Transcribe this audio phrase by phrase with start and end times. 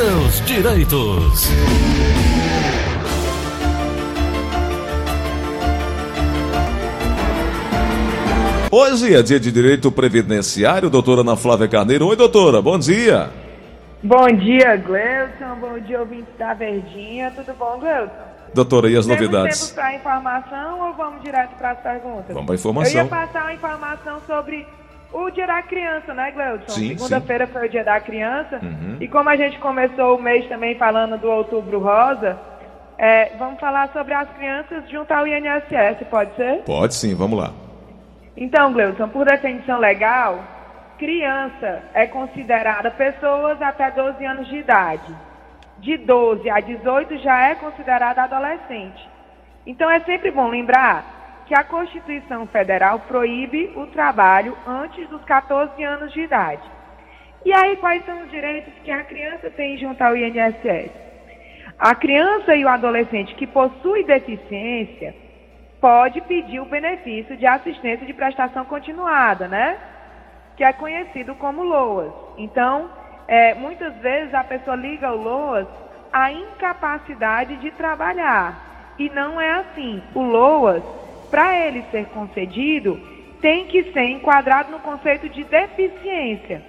[0.00, 1.50] seus direitos.
[8.70, 12.06] Hoje é dia de direito previdenciário, doutora Ana Flávia Carneiro.
[12.06, 13.28] Oi, doutora, bom dia.
[14.02, 15.56] Bom dia, Gleuton.
[15.60, 17.30] Bom dia, ouvintes da Verdinha.
[17.36, 18.30] Tudo bom, Gleuton?
[18.54, 19.60] Doutora, e as Temos novidades?
[19.60, 22.28] tempo para informação ou vamos direto para as perguntas?
[22.28, 23.00] Vamos para a informação.
[23.00, 24.66] Eu ia passar uma informação sobre
[25.12, 26.68] o Dia da Criança, né, Gleuton?
[26.68, 28.60] Sim, Segunda-feira foi o Dia da Criança.
[28.62, 28.96] Uhum.
[29.00, 32.38] E como a gente começou o mês também falando do Outubro Rosa,
[32.96, 36.62] é, vamos falar sobre as crianças junto ao INSS, pode ser?
[36.64, 37.52] Pode sim, vamos lá.
[38.36, 40.38] Então, Gleuton, por definição legal,
[40.98, 45.16] criança é considerada pessoas até 12 anos de idade.
[45.78, 49.08] De 12 a 18 já é considerada adolescente.
[49.66, 51.19] Então é sempre bom lembrar
[51.50, 56.62] que a Constituição Federal proíbe o trabalho antes dos 14 anos de idade.
[57.44, 60.92] E aí, quais são os direitos que a criança tem junto ao INSS?
[61.76, 65.12] A criança e o adolescente que possui deficiência
[65.80, 69.76] pode pedir o benefício de assistência de prestação continuada, né?
[70.56, 72.12] Que é conhecido como LOAS.
[72.38, 72.88] Então,
[73.26, 75.66] é, muitas vezes a pessoa liga o LOAS
[76.12, 78.94] à incapacidade de trabalhar.
[78.96, 80.00] E não é assim.
[80.14, 80.99] O LOAS,
[81.30, 83.00] para ele ser concedido,
[83.40, 86.62] tem que ser enquadrado no conceito de deficiência.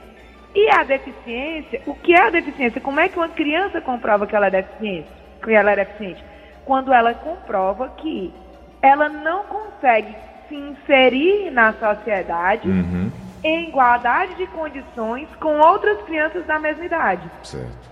[0.53, 2.81] E a deficiência, o que é a deficiência?
[2.81, 5.07] Como é que uma criança comprova que ela é deficiente?
[5.41, 6.23] Que ela é deficiente?
[6.65, 8.33] Quando ela comprova que
[8.81, 10.13] ela não consegue
[10.47, 13.11] se inserir na sociedade Uhum,
[13.43, 17.89] em igualdade de condições com outras crianças da mesma idade, certo.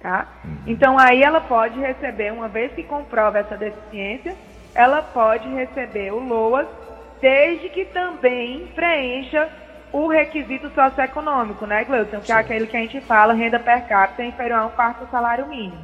[0.00, 0.26] tá?
[0.66, 4.34] Então aí ela pode receber, uma vez que comprova essa deficiência,
[4.74, 6.66] ela pode receber o LOAS,
[7.20, 9.48] desde que também preencha
[9.92, 12.20] o requisito socioeconômico, né, Gleuton?
[12.20, 15.10] Que é aquele que a gente fala, renda per capita inferior a um quarto do
[15.10, 15.78] salário mínimo,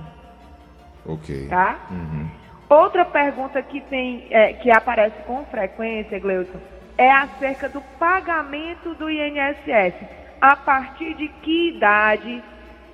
[1.06, 1.48] Ok.
[1.48, 1.76] tá?
[1.90, 2.28] Uhum.
[2.68, 6.58] Outra pergunta que tem, é, que aparece com frequência, Gleuton,
[6.96, 9.94] é acerca do pagamento do INSS.
[10.40, 12.42] A partir de que idade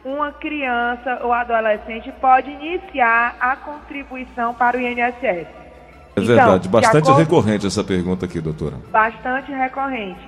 [0.05, 5.64] uma criança ou adolescente pode iniciar a contribuição para o INSS?
[6.17, 8.77] É Então, verdade, de bastante acordo- recorrente essa pergunta aqui, doutora.
[8.91, 10.21] bastante recorrente.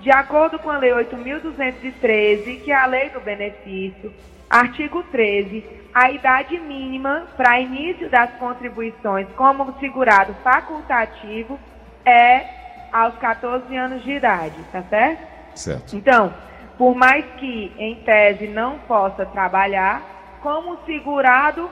[0.00, 4.12] De acordo com a Lei 8.213, que é a lei do benefício,
[4.48, 11.58] artigo 13, a idade mínima para início das contribuições como segurado facultativo
[12.04, 12.46] é
[12.92, 15.26] aos 14 anos de idade, tá certo?
[15.54, 15.96] Certo.
[15.96, 16.32] Então,
[16.78, 21.68] por mais que em tese não possa trabalhar, como segurado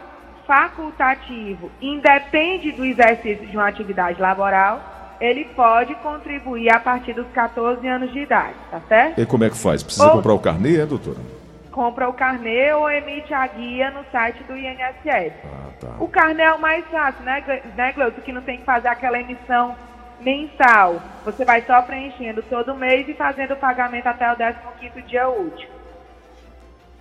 [0.46, 7.86] facultativo independe do exercício de uma atividade laboral, ele pode contribuir a partir dos 14
[7.86, 9.20] anos de idade, tá certo?
[9.20, 9.82] E como é que faz?
[9.82, 11.18] Precisa Ou- comprar o carnê, é, doutora?
[11.70, 15.32] Compra o carnê ou emite a guia no site do INSS.
[15.44, 15.88] Ah, tá.
[15.98, 17.42] O carnê é o mais fácil, né,
[17.74, 18.20] né Gleuto?
[18.20, 19.74] Que não tem que fazer aquela emissão
[20.20, 21.02] mensal.
[21.24, 25.68] Você vai só preenchendo todo mês e fazendo o pagamento até o 15º dia útil,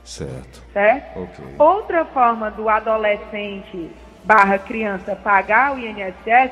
[0.04, 0.62] Certo.
[0.74, 1.20] certo?
[1.20, 1.46] Ok.
[1.58, 3.90] Outra forma do adolescente
[4.24, 6.52] barra criança pagar o INSS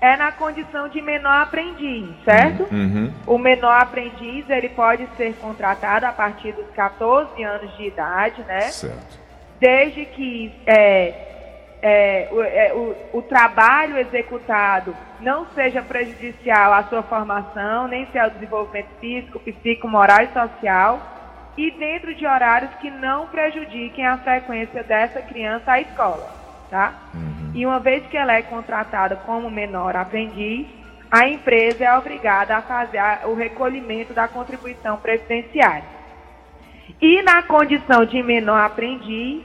[0.00, 2.62] é na condição de menor aprendiz, certo?
[2.72, 3.12] Uhum.
[3.26, 8.60] O menor aprendiz, ele pode ser contratado a partir dos 14 anos de idade, né?
[8.62, 9.18] Certo.
[9.58, 11.14] Desde que é,
[11.82, 18.30] é, o, é, o- o trabalho executado não seja prejudicial à sua formação, nem seu
[18.30, 21.00] desenvolvimento físico, psíquico, moral e social,
[21.58, 26.30] e dentro de horários que não prejudiquem a frequência dessa criança à escola,
[26.70, 26.94] tá?
[27.52, 30.68] E uma vez que ela é contratada como menor aprendiz,
[31.10, 35.82] a empresa é obrigada a fazer o recolhimento da contribuição previdenciária.
[37.00, 39.44] E na condição de menor aprendiz,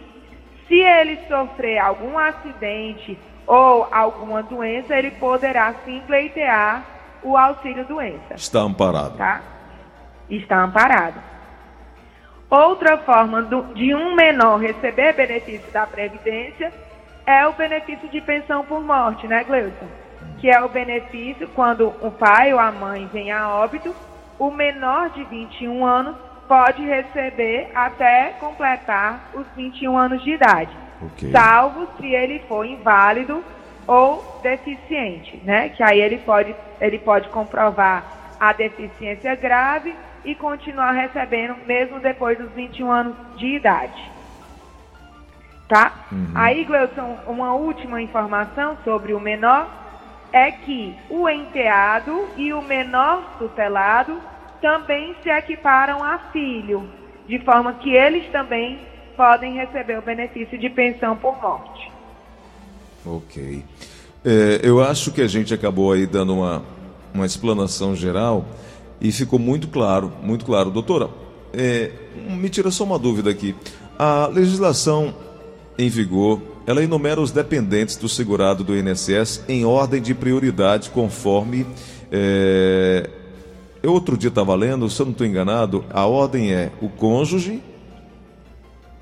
[0.67, 6.83] se ele sofrer algum acidente ou alguma doença, ele poderá sim pleitear
[7.23, 9.17] o auxílio doença Está amparado.
[9.17, 9.41] tá?
[10.29, 11.32] Está amparado.
[12.57, 16.71] Outra forma do- de um menor receber benefício da Previdência
[17.25, 19.87] é o benefício de pensão por morte, né, Gleuton?
[20.37, 23.95] Que é o benefício quando o pai ou a mãe vem a óbito,
[24.37, 26.15] o menor de 21 anos
[26.47, 31.31] pode receber até completar os 21 anos de idade Ok.
[31.31, 33.43] salvo se ele for inválido
[33.87, 35.69] ou deficiente, né?
[35.69, 38.03] Que aí ele pode, ele pode comprovar
[38.39, 44.11] a deficiência grave e continuar recebendo mesmo depois dos 21 anos de idade.
[45.67, 46.07] Tá?
[46.35, 49.67] Aí, Gleuson, uma última informação sobre o menor
[50.31, 54.19] é que o enteado e o menor tutelado
[54.61, 56.87] também se equiparam a filho,
[57.27, 58.79] de forma que eles também
[59.15, 61.91] podem receber o benefício de pensão por morte.
[63.05, 63.63] Ok.
[64.25, 66.63] É, eu acho que a gente acabou aí dando uma,
[67.13, 68.45] uma explanação geral
[68.99, 70.71] e ficou muito claro, muito claro.
[70.71, 71.09] Doutora,
[71.53, 71.91] é,
[72.29, 73.55] me tira só uma dúvida aqui.
[73.97, 75.13] A legislação
[75.77, 81.65] em vigor, ela enumera os dependentes do segurado do INSS em ordem de prioridade, conforme.
[82.11, 83.09] É,
[83.81, 87.61] eu outro dia estava lendo, se eu não estou enganado, a ordem é o cônjuge,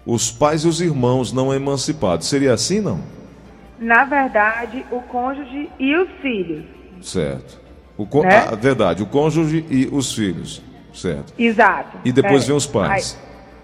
[0.05, 2.27] os pais e os irmãos não emancipados.
[2.27, 2.99] Seria assim, não?
[3.79, 6.65] Na verdade, o cônjuge e os filhos.
[7.01, 7.59] Certo.
[7.97, 8.23] O con...
[8.23, 8.47] né?
[8.51, 10.61] ah, verdade, o cônjuge e os filhos.
[10.93, 11.33] Certo.
[11.37, 11.99] Exato.
[12.03, 12.47] E depois é.
[12.47, 13.19] vem os pais.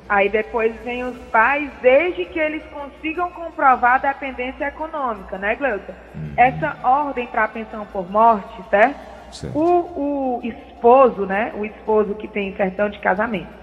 [0.07, 5.56] Aí, aí, depois vem os pais, desde que eles consigam comprovar a dependência econômica, né,
[5.56, 5.94] Gleuta?
[6.15, 6.33] Uhum.
[6.38, 9.00] Essa ordem para a pensão por morte, certo?
[9.31, 9.57] certo.
[9.57, 11.51] O, o esposo, né?
[11.56, 13.57] O esposo que tem certão de casamento.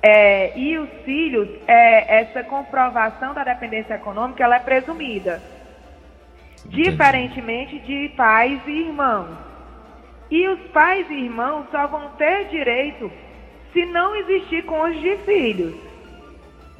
[0.00, 5.40] É, e os filhos, é, essa comprovação da dependência econômica, ela é presumida.
[6.64, 6.90] Entendi.
[6.90, 9.36] diferentemente de pais e irmãos.
[10.32, 13.12] E os pais e irmãos só vão ter direito
[13.70, 15.74] se não existir cônjuge de filhos.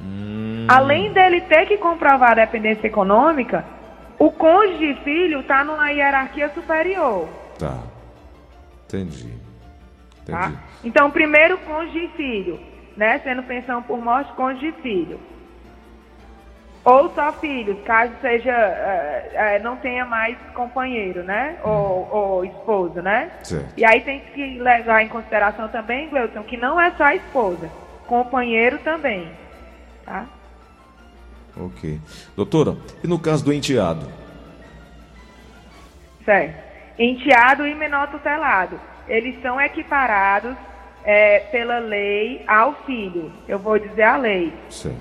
[0.01, 0.65] Hum.
[0.67, 3.63] Além dele ter que comprovar a dependência econômica,
[4.17, 7.29] o cônjuge de filho está numa hierarquia superior.
[7.59, 7.77] Tá.
[8.87, 9.31] Entendi.
[10.23, 10.31] Entendi.
[10.31, 10.51] Tá?
[10.83, 12.59] Então, primeiro cônjuge de filho,
[12.97, 13.19] né?
[13.19, 15.19] Sendo pensão por morte, cônjuge de filho.
[16.85, 21.57] Ou só filhos, caso seja uh, não tenha mais companheiro, né?
[21.63, 23.31] Ou, ou esposo, né?
[23.41, 23.73] Certo.
[23.77, 27.71] E aí tem que levar em consideração também, Gleuton, que não é só a esposa,
[28.05, 29.31] companheiro também,
[30.05, 30.25] tá?
[31.55, 32.01] Ok.
[32.35, 34.05] Doutora, e no caso do enteado?
[36.25, 36.63] Certo.
[36.99, 38.79] Enteado e menor tutelado.
[39.07, 40.55] Eles são equiparados
[41.03, 43.31] é, pela lei ao filho.
[43.47, 44.53] Eu vou dizer a lei.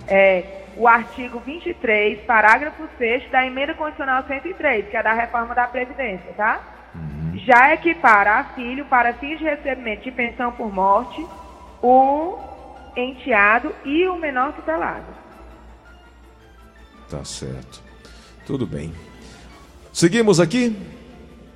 [0.08, 5.66] É, o artigo 23, parágrafo 6 da emenda constitucional 103, que é da reforma da
[5.66, 6.60] Previdência, tá?
[6.94, 7.38] Uhum.
[7.38, 11.26] Já equipara a filho para fins de recebimento de pensão por morte
[11.82, 12.38] o
[12.96, 15.06] enteado e o menor tutelado.
[17.10, 17.82] Tá certo.
[18.46, 18.93] Tudo bem.
[19.93, 20.76] Seguimos aqui?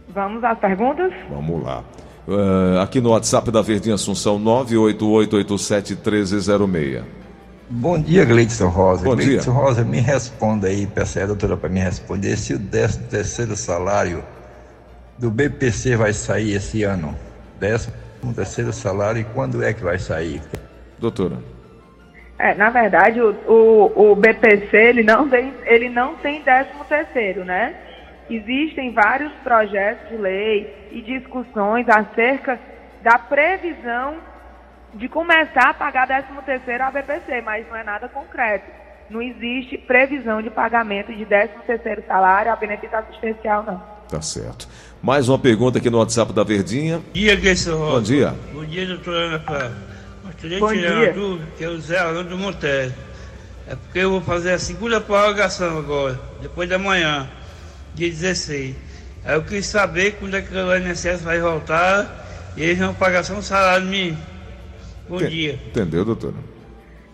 [0.09, 1.13] Vamos às perguntas?
[1.31, 1.83] Vamos lá.
[2.27, 7.05] Uh, aqui no WhatsApp da Verdinha Assunção, 988871306.
[7.71, 9.05] Bom dia, Gleidson Rosa.
[9.05, 9.61] Bom Gleidson dia.
[9.61, 14.25] Rosa, me responda aí, peça a doutora para me responder se o 13 terceiro salário
[15.19, 17.15] do BPC vai sair esse ano.
[17.61, 17.93] 13
[18.35, 20.43] terceiro salário e quando é que vai sair?
[20.99, 21.39] Doutora.
[22.39, 27.45] É, na verdade, o, o, o BPC ele não tem, ele não tem 13 terceiro,
[27.45, 27.75] né?
[28.29, 32.59] Existem vários projetos de lei e discussões acerca
[33.03, 34.17] da previsão
[34.95, 38.65] de começar a pagar 13 terceiro à BPC, mas não é nada concreto.
[39.09, 43.97] Não existe previsão de pagamento de 13 terceiro salário a benefício assistencial, não.
[44.09, 44.69] Tá certo.
[45.03, 46.99] Mais uma pergunta aqui no WhatsApp da Verdinha.
[46.99, 48.35] Bom dia, Gleison Bom dia.
[48.53, 49.73] Bom dia, doutora Ana Flávia.
[50.25, 51.05] Gostaria Bom de tirar dia.
[51.05, 52.95] uma dúvida, que é o Zé Arnaldo Monteiro.
[53.69, 57.29] É porque eu vou fazer a segunda prorrogação agora, depois da manhã,
[57.97, 58.77] dia 16.
[59.25, 62.07] Aí eu quis saber quando é que o INSS vai voltar
[62.57, 64.19] e eles vão pagar só um salário mínimo.
[65.09, 65.55] Bom Ent- dia.
[65.55, 66.35] Entendeu, doutora?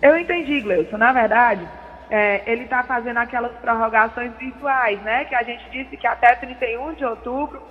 [0.02, 0.98] Eu entendi, Gleison.
[0.98, 1.66] Na verdade,
[2.10, 5.24] é, ele está fazendo aquelas prorrogações virtuais, né?
[5.24, 7.62] Que a gente disse que até 31 de outubro,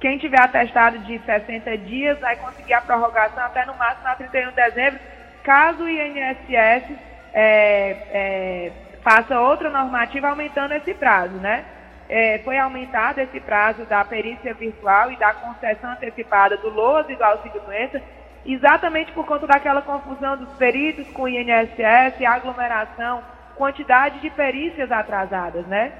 [0.00, 4.50] quem tiver atestado de 60 dias vai conseguir a prorrogação até no máximo a 31
[4.50, 5.00] de dezembro,
[5.42, 6.84] caso o INSS
[7.32, 11.64] é, é, faça outra normativa aumentando esse prazo, né?
[12.08, 17.14] É, foi aumentado esse prazo da perícia virtual e da concessão antecipada do LOAS e
[17.16, 18.00] do auxílio doença
[18.46, 23.22] exatamente por conta daquela confusão dos peritos com o INSS, aglomeração,
[23.56, 25.92] quantidade de perícias atrasadas, né?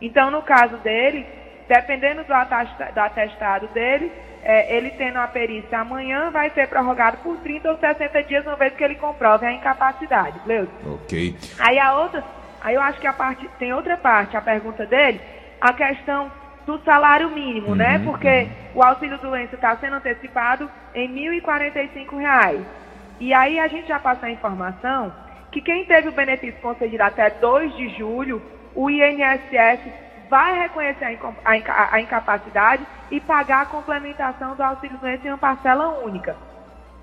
[0.00, 1.26] Então, no caso dele,
[1.68, 4.10] dependendo do atesta- do atestado dele,
[4.42, 8.56] é, ele tendo a perícia amanhã, vai ser prorrogado por 30 ou 60 dias, uma
[8.56, 10.70] vez que ele comprove a incapacidade, Cleusa.
[10.86, 11.36] Ok.
[11.58, 12.24] Aí a outra,
[12.62, 15.20] aí eu acho que a parte, tem outra parte, a pergunta dele,
[15.60, 16.30] a questão
[16.66, 17.98] do salário mínimo, né?
[17.98, 22.60] Uhum, Porque o auxílio doença está sendo antecipado em 1.045 reais.
[23.18, 25.12] E aí a gente já passou a informação
[25.50, 28.40] que quem teve o benefício concedido até 2 de julho,
[28.74, 29.80] o INSS
[30.28, 35.88] vai reconhecer a, a incapacidade e pagar a complementação do auxílio doença em uma parcela
[36.04, 36.36] única.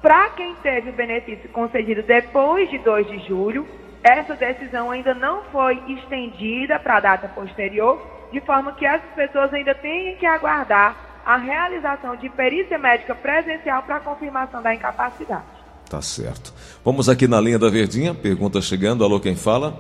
[0.02, 3.68] Para quem teve o benefício concedido depois de 2 de julho,
[4.02, 9.54] essa decisão ainda não foi estendida para a data posterior, de forma que essas pessoas
[9.54, 15.44] ainda têm que aguardar a realização de perícia médica presencial para a confirmação da incapacidade.
[15.90, 16.54] Tá certo.
[16.84, 18.14] Vamos aqui na linha da Verdinha.
[18.14, 19.04] Pergunta chegando.
[19.04, 19.74] Alô, quem fala?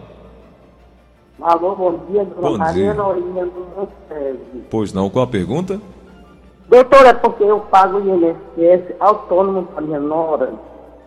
[1.41, 2.93] Alô, bom dia, dona Bom Maria dia.
[2.93, 4.65] Norinha do Recebe.
[4.69, 5.79] Pois não, qual a pergunta?
[6.67, 10.53] Doutora, é porque eu pago o INSS autônomo para minha nora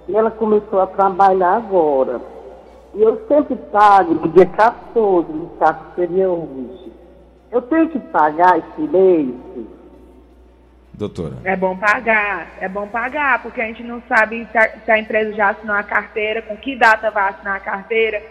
[0.09, 2.21] e ela começou a trabalhar agora.
[2.95, 6.93] E eu sempre pago no dia 14, no caso que seria hoje.
[7.53, 9.35] Eu tenho que pagar esse mês?
[10.93, 11.39] Doutora.
[11.45, 14.47] É bom pagar, é bom pagar, porque a gente não sabe
[14.85, 18.23] se a, empresa já assinou a carteira, com que data vai assinar a carteira,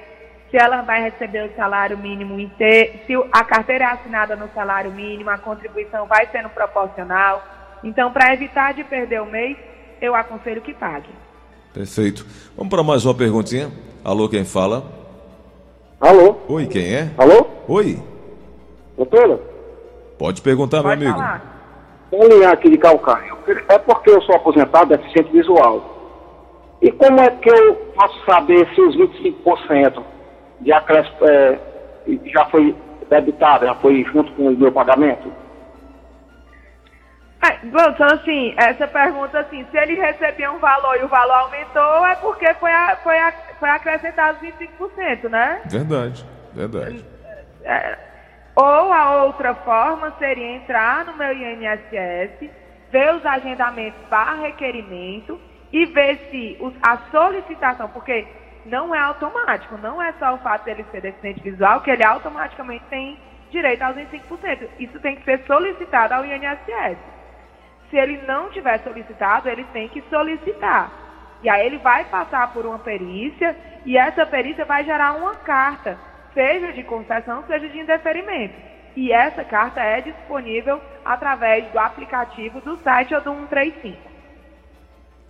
[0.50, 4.92] se ela vai receber o salário mínimo inteiro, se a carteira é assinada no salário
[4.92, 7.44] mínimo, a contribuição vai sendo proporcional.
[7.84, 9.58] Então, para evitar de perder o mês,
[10.00, 11.10] eu aconselho que pague.
[11.74, 12.26] Perfeito.
[12.56, 13.72] Vamos para mais uma perguntinha.
[14.04, 14.84] Alô, quem fala?
[16.00, 16.38] Alô?
[16.48, 17.10] Oi, quem é?
[17.18, 17.48] Alô?
[17.68, 18.00] Oi.
[19.04, 19.40] Doutora?
[20.18, 21.40] Pode perguntar, Pode meu amigo.
[22.12, 23.32] Vou ligar aqui de Calcaia.
[23.70, 25.98] É porque eu sou aposentado, deficiente visual.
[26.82, 30.04] E como é que eu posso saber se os 25%
[30.60, 31.60] de acréscimo é,
[32.26, 32.76] já foi
[33.10, 35.32] debitado, já foi junto com o meu pagamento?
[37.42, 41.36] É, bom, então, assim, essa pergunta, assim, se ele recebia um valor e o valor
[41.36, 45.62] aumentou, é porque foi, a- foi, a- foi acrescentado 25%, né?
[45.68, 47.06] Verdade, verdade.
[47.64, 47.98] É,
[48.62, 52.50] ou a outra forma seria entrar no meu INSS,
[52.92, 55.40] ver os agendamentos barra requerimento
[55.72, 58.28] e ver se os- a solicitação, porque
[58.66, 62.84] não é automático, não é só o fato dele ser deficiente visual que ele automaticamente
[62.90, 63.18] tem
[63.50, 64.70] direito aos 25%.
[64.78, 66.98] Isso tem que ser solicitado ao INSS.
[67.90, 70.92] Se ele não tiver solicitado, ele tem que solicitar.
[71.42, 75.98] E aí ele vai passar por uma perícia e essa perícia vai gerar uma carta,
[76.34, 78.56] seja de concessão, seja de indeferimento.
[78.96, 83.98] E essa carta é disponível através do aplicativo do site ou do 135.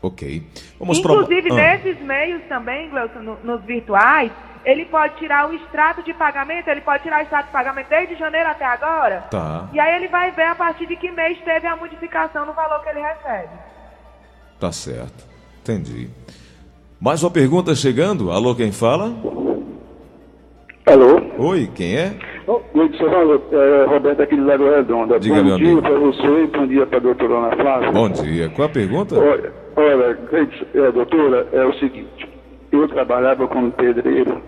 [0.01, 0.43] Ok.
[0.79, 4.31] Vamos Inclusive, Ah, nesses meios também, Gleuson, no- nos virtuais,
[4.63, 8.15] ele pode tirar o extrato de pagamento, ele pode tirar o extrato de pagamento desde
[8.15, 9.21] janeiro até agora.
[9.29, 12.53] Tá, E aí ele vai ver a partir de que mês teve a modificação no
[12.53, 13.49] valor que ele recebe.
[14.59, 15.27] tá certo.
[15.61, 16.09] Entendi.
[16.99, 18.31] Mais uma pergunta chegando.
[18.31, 19.09] Alô, quem fala?
[20.89, 21.21] Alô?
[21.37, 22.15] Oi, quem é?
[22.47, 25.19] Oi, senhor é, Roberto aqui de Lago Redonda.
[25.19, 27.91] Diga, bom dia para você e bom dia para a doutora Ana Flávia.
[27.91, 28.49] Bom dia.
[28.49, 29.15] Qual a pergunta?
[29.19, 30.17] Olha, olha
[30.73, 32.27] é, doutora, é o seguinte,
[32.71, 34.41] eu trabalhava como pedreiro,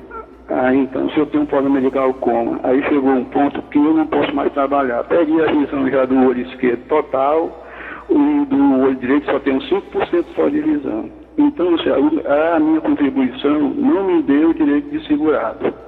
[0.50, 3.94] aí então se eu tenho um problema de glaucoma, aí chegou um ponto que eu
[3.94, 5.04] não posso mais trabalhar.
[5.04, 7.68] Peguei a visão já do olho esquerdo total,
[8.10, 11.08] e do olho direito só tenho 5% só de visão.
[11.38, 15.81] Então, a minha contribuição não me deu o direito de segurado.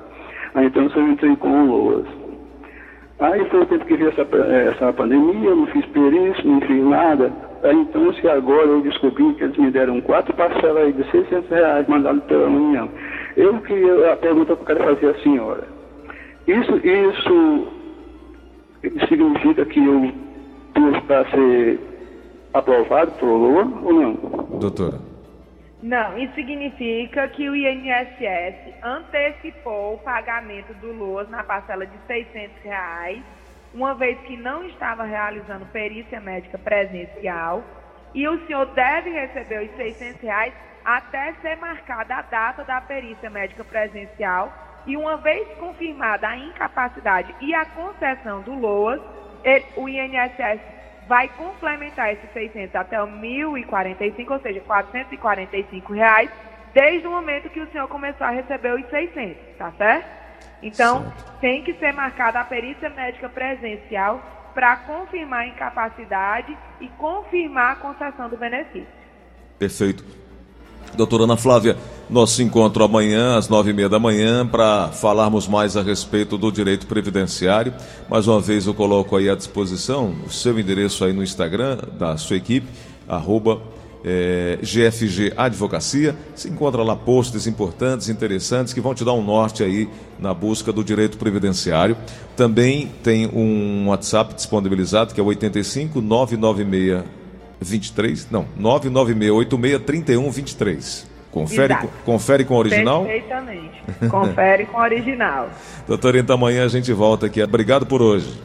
[0.55, 2.05] Aí então eu entrei com o LOAS.
[3.19, 6.83] Aí foi o tempo que veio essa, essa pandemia, eu não fiz perícia, não fiz
[6.83, 7.31] nada.
[7.63, 11.88] Aí então, se agora eu descobri que eles me deram quatro parcelas de 600 reais
[11.88, 12.89] mandadas pela União.
[13.38, 15.63] Eu queria, a pergunta que eu quero fazer à senhora.
[16.48, 17.67] Isso, isso
[19.07, 20.12] significa que eu
[20.67, 21.79] estou para ser
[22.53, 24.13] aprovado pelo LOA ou não?
[24.60, 25.12] Doutora.
[25.84, 32.63] Não, isso significa que o INSS antecipou o pagamento do LOAS na parcela de 600
[32.63, 33.22] reais,
[33.74, 37.62] uma vez que não estava realizando perícia médica presencial,
[38.16, 40.54] e o senhor deve receber os 600 reais
[40.86, 44.54] até ser marcada a data da perícia médica presencial,
[44.88, 49.02] e uma vez confirmada a incapacidade e a concessão do LOAS,
[49.44, 50.62] ele- o INSS
[51.07, 56.29] vai complementar esses 600 até o 1.045, ou seja, 445 reais,
[56.74, 60.24] desde o momento que o senhor começou a receber os 600, tá certo?
[60.62, 64.22] Então, tem que ser marcada a perícia médica presencial
[64.53, 68.88] para confirmar a incapacidade e confirmar a concessão do benefício.
[69.60, 70.23] Perfeito.
[70.96, 71.75] Doutora Ana Flávia,
[72.10, 76.52] nosso encontro amanhã às nove e meia da manhã para falarmos mais a respeito do
[76.52, 77.74] direito previdenciário.
[78.08, 82.16] Mais uma vez eu coloco aí à disposição o seu endereço aí no Instagram da
[82.18, 82.68] sua equipe,
[83.08, 83.60] arroba
[84.04, 86.16] eh, GFG Advocacia.
[86.36, 90.72] Se encontra lá posts importantes, interessantes, que vão te dar um norte aí na busca
[90.72, 91.98] do direito previdenciário.
[92.36, 97.23] Também tem um WhatsApp disponibilizado que é o 85 996
[97.63, 101.08] 23, não, 996863123.
[101.32, 101.88] Confere, Exato.
[101.88, 103.05] com- confere com o original?
[103.05, 103.82] Perfeitamente.
[104.08, 105.50] Confere com o original.
[105.88, 107.41] Doutora, então amanhã a gente volta aqui.
[107.41, 108.39] Obrigado por hoje.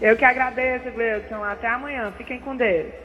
[0.00, 1.42] Eu que agradeço, Gleudson.
[1.42, 2.12] Até amanhã.
[2.18, 2.88] Fiquem com Deus.